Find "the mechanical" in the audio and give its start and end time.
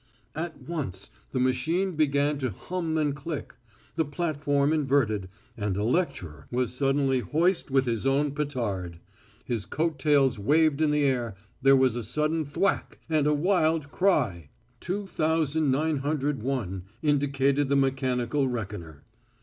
17.69-18.47